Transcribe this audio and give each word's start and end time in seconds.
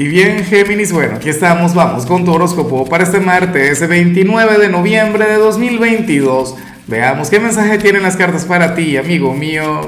Y 0.00 0.06
bien, 0.06 0.44
Géminis, 0.44 0.92
bueno, 0.92 1.16
aquí 1.16 1.28
estamos, 1.28 1.74
vamos 1.74 2.06
con 2.06 2.24
tu 2.24 2.32
horóscopo 2.32 2.84
para 2.88 3.02
este 3.02 3.18
martes 3.18 3.86
29 3.86 4.56
de 4.58 4.68
noviembre 4.68 5.26
de 5.26 5.38
2022. 5.38 6.54
Veamos 6.86 7.28
qué 7.30 7.40
mensaje 7.40 7.78
tienen 7.78 8.04
las 8.04 8.16
cartas 8.16 8.44
para 8.44 8.76
ti, 8.76 8.96
amigo 8.96 9.34
mío. 9.34 9.80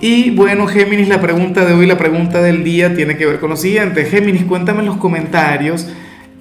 Y 0.00 0.30
bueno, 0.30 0.66
Géminis, 0.66 1.08
la 1.08 1.20
pregunta 1.20 1.64
de 1.64 1.74
hoy, 1.74 1.86
la 1.86 1.96
pregunta 1.96 2.42
del 2.42 2.64
día 2.64 2.96
tiene 2.96 3.16
que 3.16 3.24
ver 3.24 3.38
con 3.38 3.50
lo 3.50 3.56
siguiente. 3.56 4.04
Géminis, 4.04 4.42
cuéntame 4.46 4.80
en 4.80 4.86
los 4.86 4.96
comentarios 4.96 5.88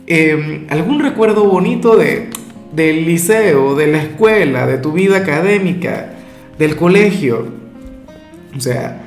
em, 0.08 0.66
algún 0.72 1.00
recuerdo 1.00 1.48
bonito 1.48 1.96
de, 1.96 2.32
del 2.74 3.06
liceo, 3.06 3.76
de 3.76 3.86
la 3.86 4.00
escuela, 4.00 4.66
de 4.66 4.80
tu 4.80 4.94
vida 4.94 5.18
académica, 5.18 6.10
del 6.58 6.76
colegio. 6.76 7.50
O 8.58 8.60
sea, 8.60 9.04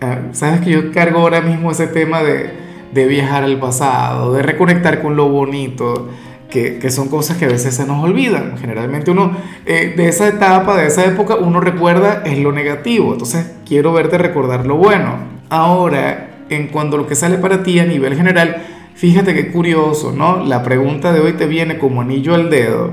ah, 0.00 0.20
sabes 0.32 0.62
que 0.62 0.70
yo 0.70 0.90
cargo 0.90 1.18
ahora 1.18 1.42
mismo 1.42 1.70
ese 1.70 1.86
tema 1.86 2.22
de 2.22 2.67
de 2.92 3.06
viajar 3.06 3.44
al 3.44 3.58
pasado, 3.58 4.32
de 4.32 4.42
reconectar 4.42 5.02
con 5.02 5.16
lo 5.16 5.28
bonito, 5.28 6.08
que, 6.50 6.78
que 6.78 6.90
son 6.90 7.08
cosas 7.08 7.36
que 7.36 7.44
a 7.44 7.48
veces 7.48 7.74
se 7.74 7.86
nos 7.86 8.02
olvidan. 8.02 8.56
Generalmente 8.58 9.10
uno 9.10 9.32
eh, 9.66 9.94
de 9.96 10.08
esa 10.08 10.28
etapa, 10.28 10.76
de 10.76 10.86
esa 10.86 11.04
época, 11.04 11.36
uno 11.36 11.60
recuerda 11.60 12.22
es 12.24 12.38
lo 12.38 12.52
negativo. 12.52 13.12
Entonces 13.12 13.52
quiero 13.66 13.92
verte 13.92 14.18
recordar 14.18 14.66
lo 14.66 14.76
bueno. 14.76 15.16
Ahora, 15.50 16.44
en 16.48 16.68
cuanto 16.68 16.96
a 16.96 17.00
lo 17.00 17.06
que 17.06 17.14
sale 17.14 17.38
para 17.38 17.62
ti 17.62 17.78
a 17.78 17.84
nivel 17.84 18.16
general, 18.16 18.62
fíjate 18.94 19.34
qué 19.34 19.50
curioso, 19.50 20.12
¿no? 20.16 20.44
La 20.44 20.62
pregunta 20.62 21.12
de 21.12 21.20
hoy 21.20 21.34
te 21.34 21.46
viene 21.46 21.78
como 21.78 22.00
anillo 22.00 22.34
al 22.34 22.48
dedo. 22.50 22.92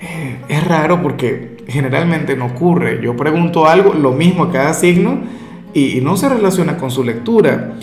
Eh, 0.00 0.36
es 0.48 0.64
raro 0.66 1.02
porque 1.02 1.56
generalmente 1.68 2.36
no 2.36 2.46
ocurre. 2.46 3.00
Yo 3.02 3.16
pregunto 3.16 3.66
algo, 3.66 3.94
lo 3.94 4.12
mismo 4.12 4.44
a 4.44 4.52
cada 4.52 4.74
signo, 4.74 5.18
y, 5.74 5.98
y 5.98 6.00
no 6.00 6.16
se 6.16 6.28
relaciona 6.28 6.76
con 6.76 6.90
su 6.90 7.02
lectura. 7.02 7.74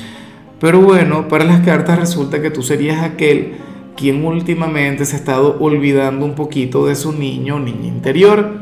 Pero 0.60 0.82
bueno, 0.82 1.28
para 1.28 1.46
las 1.46 1.62
cartas 1.62 2.00
resulta 2.00 2.42
que 2.42 2.52
tú 2.52 2.64
serías 2.64 3.02
aquel 3.04 3.54
quien 3.96 4.24
últimamente 4.24 5.06
se 5.06 5.16
ha 5.16 5.20
estado 5.20 5.58
olvidando 5.60 6.26
un 6.26 6.34
poquito 6.34 6.86
de 6.86 6.96
su 6.96 7.12
niño 7.12 7.56
o 7.56 7.60
niña 7.60 7.88
interior. 7.88 8.60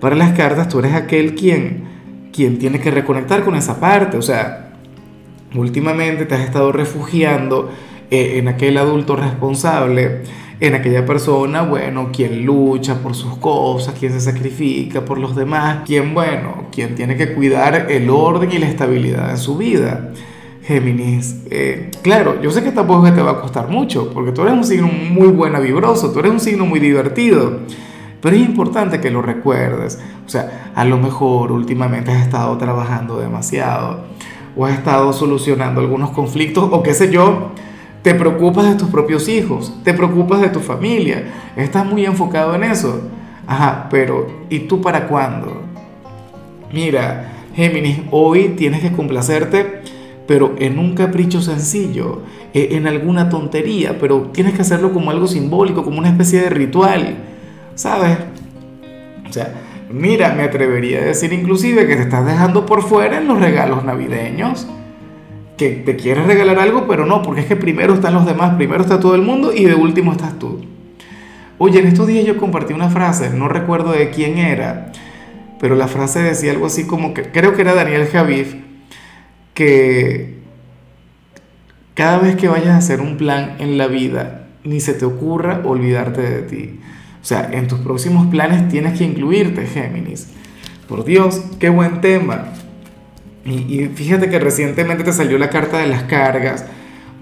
Para 0.00 0.16
las 0.16 0.32
cartas 0.32 0.68
tú 0.68 0.78
eres 0.78 0.94
aquel 0.94 1.34
quien, 1.34 1.84
quien 2.32 2.58
tiene 2.58 2.80
que 2.80 2.90
reconectar 2.90 3.44
con 3.44 3.56
esa 3.56 3.78
parte. 3.78 4.16
O 4.16 4.22
sea, 4.22 4.72
últimamente 5.54 6.24
te 6.24 6.34
has 6.34 6.42
estado 6.42 6.72
refugiando 6.72 7.70
eh, 8.10 8.38
en 8.38 8.48
aquel 8.48 8.78
adulto 8.78 9.16
responsable, 9.16 10.22
en 10.60 10.74
aquella 10.74 11.06
persona, 11.06 11.62
bueno, 11.62 12.10
quien 12.12 12.44
lucha 12.44 13.02
por 13.02 13.14
sus 13.14 13.36
cosas, 13.36 13.94
quien 13.98 14.12
se 14.12 14.20
sacrifica 14.20 15.04
por 15.04 15.18
los 15.18 15.36
demás, 15.36 15.80
quien, 15.86 16.12
bueno, 16.12 16.66
quien 16.72 16.94
tiene 16.94 17.16
que 17.16 17.32
cuidar 17.32 17.86
el 17.90 18.10
orden 18.10 18.50
y 18.52 18.58
la 18.58 18.68
estabilidad 18.68 19.30
en 19.30 19.38
su 19.38 19.56
vida. 19.56 20.10
Géminis, 20.62 21.42
eh, 21.50 21.90
claro, 22.02 22.40
yo 22.42 22.50
sé 22.50 22.62
que 22.62 22.70
tampoco 22.70 23.10
te 23.12 23.22
va 23.22 23.32
a 23.32 23.40
costar 23.40 23.68
mucho, 23.68 24.10
porque 24.12 24.32
tú 24.32 24.42
eres 24.42 24.54
un 24.54 24.64
signo 24.64 24.88
muy 24.88 25.28
buena 25.28 25.58
vibroso, 25.58 26.12
tú 26.12 26.18
eres 26.20 26.32
un 26.32 26.40
signo 26.40 26.66
muy 26.66 26.80
divertido, 26.80 27.60
pero 28.20 28.36
es 28.36 28.42
importante 28.42 29.00
que 29.00 29.10
lo 29.10 29.22
recuerdes. 29.22 29.98
O 30.26 30.28
sea, 30.28 30.72
a 30.74 30.84
lo 30.84 30.98
mejor 30.98 31.50
últimamente 31.50 32.12
has 32.12 32.22
estado 32.22 32.56
trabajando 32.58 33.18
demasiado, 33.18 34.04
o 34.54 34.66
has 34.66 34.74
estado 34.74 35.12
solucionando 35.12 35.80
algunos 35.80 36.10
conflictos, 36.10 36.68
o 36.70 36.82
qué 36.82 36.92
sé 36.92 37.10
yo, 37.10 37.52
te 38.02 38.14
preocupas 38.14 38.66
de 38.66 38.74
tus 38.76 38.88
propios 38.88 39.28
hijos, 39.28 39.74
te 39.82 39.94
preocupas 39.94 40.40
de 40.40 40.50
tu 40.50 40.60
familia, 40.60 41.24
estás 41.56 41.86
muy 41.86 42.04
enfocado 42.04 42.54
en 42.54 42.64
eso. 42.64 43.00
Ajá, 43.46 43.88
pero 43.90 44.26
¿y 44.48 44.60
tú 44.60 44.80
para 44.80 45.08
cuándo? 45.08 45.62
Mira, 46.72 47.32
Géminis, 47.54 48.00
hoy 48.10 48.50
tienes 48.50 48.80
que 48.80 48.92
complacerte 48.92 49.82
pero 50.30 50.54
en 50.60 50.78
un 50.78 50.94
capricho 50.94 51.42
sencillo, 51.42 52.22
eh, 52.54 52.68
en 52.76 52.86
alguna 52.86 53.28
tontería, 53.28 53.98
pero 53.98 54.30
tienes 54.32 54.54
que 54.54 54.62
hacerlo 54.62 54.92
como 54.92 55.10
algo 55.10 55.26
simbólico, 55.26 55.82
como 55.82 55.98
una 55.98 56.08
especie 56.08 56.40
de 56.40 56.50
ritual, 56.50 57.16
¿sabes? 57.74 58.16
O 59.28 59.32
sea, 59.32 59.52
mira, 59.90 60.32
me 60.32 60.44
atrevería 60.44 61.00
a 61.00 61.04
decir 61.06 61.32
inclusive 61.32 61.84
que 61.88 61.96
te 61.96 62.02
estás 62.02 62.24
dejando 62.24 62.64
por 62.64 62.84
fuera 62.84 63.18
en 63.18 63.26
los 63.26 63.40
regalos 63.40 63.84
navideños, 63.84 64.68
que 65.56 65.70
te 65.70 65.96
quieres 65.96 66.24
regalar 66.28 66.60
algo, 66.60 66.86
pero 66.86 67.06
no, 67.06 67.22
porque 67.22 67.40
es 67.40 67.46
que 67.46 67.56
primero 67.56 67.94
están 67.94 68.14
los 68.14 68.24
demás, 68.24 68.54
primero 68.54 68.82
está 68.82 69.00
todo 69.00 69.16
el 69.16 69.22
mundo 69.22 69.52
y 69.52 69.64
de 69.64 69.74
último 69.74 70.12
estás 70.12 70.38
tú. 70.38 70.60
Oye, 71.58 71.80
en 71.80 71.88
estos 71.88 72.06
días 72.06 72.24
yo 72.24 72.36
compartí 72.36 72.72
una 72.72 72.88
frase, 72.88 73.30
no 73.30 73.48
recuerdo 73.48 73.90
de 73.90 74.10
quién 74.10 74.38
era, 74.38 74.92
pero 75.58 75.74
la 75.74 75.88
frase 75.88 76.22
decía 76.22 76.52
algo 76.52 76.66
así 76.66 76.86
como 76.86 77.14
que, 77.14 77.32
creo 77.32 77.56
que 77.56 77.62
era 77.62 77.74
Daniel 77.74 78.06
Javif, 78.06 78.69
que 79.60 80.38
cada 81.92 82.16
vez 82.16 82.36
que 82.36 82.48
vayas 82.48 82.68
a 82.68 82.76
hacer 82.78 83.02
un 83.02 83.18
plan 83.18 83.56
en 83.58 83.76
la 83.76 83.88
vida, 83.88 84.46
ni 84.64 84.80
se 84.80 84.94
te 84.94 85.04
ocurra 85.04 85.60
olvidarte 85.66 86.22
de 86.22 86.40
ti. 86.40 86.80
O 87.20 87.24
sea, 87.26 87.50
en 87.52 87.68
tus 87.68 87.80
próximos 87.80 88.28
planes 88.28 88.70
tienes 88.70 88.96
que 88.96 89.04
incluirte, 89.04 89.66
Géminis. 89.66 90.28
Por 90.88 91.04
Dios, 91.04 91.42
qué 91.58 91.68
buen 91.68 92.00
tema. 92.00 92.54
Y, 93.44 93.90
fíjate 93.94 94.30
que 94.30 94.38
recientemente 94.38 95.04
te 95.04 95.12
salió 95.12 95.36
la 95.36 95.50
carta 95.50 95.76
de 95.76 95.88
las 95.88 96.04
cargas. 96.04 96.64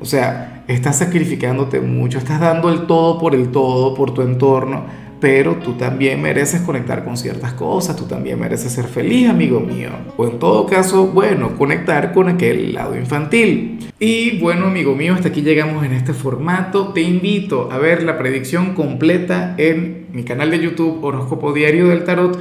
O 0.01 0.05
sea, 0.05 0.63
estás 0.69 0.99
sacrificándote 0.99 1.81
mucho, 1.81 2.19
estás 2.19 2.39
dando 2.39 2.71
el 2.71 2.87
todo 2.87 3.19
por 3.19 3.35
el 3.35 3.49
todo, 3.49 3.95
por 3.95 4.15
tu 4.15 4.23
entorno 4.23 4.85
pero 5.21 5.57
tú 5.57 5.73
también 5.73 6.23
mereces 6.23 6.61
conectar 6.61 7.05
con 7.05 7.17
ciertas 7.17 7.53
cosas, 7.55 7.97
tú 7.97 8.05
también 8.05 8.39
mereces 8.39 8.73
ser 8.73 8.85
feliz, 8.85 9.29
amigo 9.29 9.61
mío. 9.61 9.91
O 10.17 10.27
en 10.27 10.39
todo 10.39 10.67
caso, 10.67 11.09
bueno, 11.09 11.57
conectar 11.57 12.13
con 12.13 12.29
aquel 12.29 12.73
lado 12.73 12.97
infantil. 12.97 13.91
Y 13.99 14.39
bueno, 14.39 14.67
amigo 14.67 14.95
mío, 14.95 15.15
hasta 15.15 15.29
aquí 15.29 15.43
llegamos 15.43 15.85
en 15.85 15.93
este 15.93 16.13
formato. 16.13 16.93
Te 16.93 17.03
invito 17.03 17.69
a 17.73 17.79
ver 17.79 18.05
la 18.05 18.17
predicción 18.17 18.75
completa 18.75 19.55
en 19.59 20.07
mi 20.13 20.23
canal 20.23 20.51
de 20.51 20.61
YouTube 20.61 21.03
Horóscopo 21.03 21.53
Diario 21.53 21.89
del 21.89 22.05
Tarot 22.05 22.39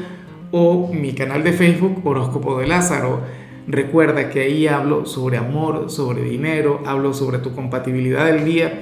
o 0.51 0.91
mi 0.93 1.13
canal 1.13 1.43
de 1.43 1.53
Facebook 1.53 2.01
Horóscopo 2.05 2.59
de 2.59 2.67
Lázaro. 2.67 3.21
Recuerda 3.67 4.29
que 4.29 4.41
ahí 4.41 4.67
hablo 4.67 5.05
sobre 5.05 5.37
amor, 5.37 5.89
sobre 5.89 6.21
dinero, 6.21 6.81
hablo 6.85 7.13
sobre 7.13 7.39
tu 7.39 7.53
compatibilidad 7.53 8.27
del 8.27 8.45
día 8.45 8.81